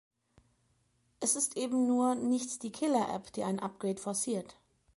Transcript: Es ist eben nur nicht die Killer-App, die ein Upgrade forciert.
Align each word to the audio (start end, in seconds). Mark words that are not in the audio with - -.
Es 1.19 1.35
ist 1.35 1.57
eben 1.57 1.85
nur 1.85 2.15
nicht 2.15 2.63
die 2.63 2.71
Killer-App, 2.71 3.31
die 3.33 3.43
ein 3.43 3.59
Upgrade 3.59 4.01
forciert. 4.01 4.57